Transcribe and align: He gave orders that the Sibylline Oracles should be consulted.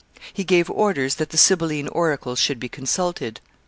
He 0.33 0.43
gave 0.43 0.67
orders 0.67 1.13
that 1.17 1.29
the 1.29 1.37
Sibylline 1.37 1.87
Oracles 1.89 2.39
should 2.39 2.59
be 2.59 2.67
consulted. 2.67 3.39